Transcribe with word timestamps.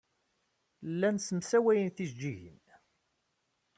Llan 0.91 1.17
ssemsawayen 1.19 1.89
tijejjigin. 1.95 2.61